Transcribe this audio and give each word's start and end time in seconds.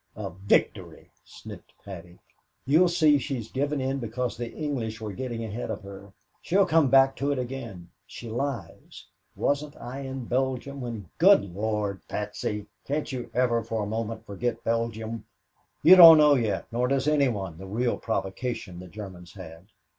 "A 0.15 0.31
victory!" 0.31 1.11
sniffed 1.23 1.73
Patsy; 1.85 2.17
"you'll 2.65 2.87
see 2.89 3.19
she's 3.19 3.51
given 3.51 3.79
in 3.79 3.99
because 3.99 4.35
the 4.35 4.51
English 4.51 4.99
were 4.99 5.13
getting 5.13 5.43
ahead 5.45 5.69
of 5.69 5.83
her. 5.83 6.11
She'll 6.41 6.65
come 6.65 6.89
back 6.89 7.15
to 7.17 7.31
it 7.31 7.37
again. 7.37 7.87
She 8.07 8.27
lies. 8.27 9.05
Wasn't 9.35 9.77
I 9.79 9.99
in 9.99 10.25
Belgium 10.25 10.81
when" 10.81 11.07
"Good 11.19 11.53
Lord, 11.53 12.01
Patsy, 12.07 12.65
can't 12.83 13.11
you 13.11 13.29
ever 13.35 13.63
for 13.63 13.83
a 13.83 13.85
moment 13.85 14.25
forget 14.25 14.63
Belgium? 14.63 15.25
You 15.83 15.97
don't 15.97 16.17
know 16.17 16.33
yet, 16.33 16.65
nor 16.71 16.87
does 16.87 17.07
any 17.07 17.27
one, 17.27 17.59
the 17.59 17.67
real 17.67 17.99
provocation 17.99 18.79
the 18.79 18.87
Germans 18.87 19.33
had." 19.33 19.67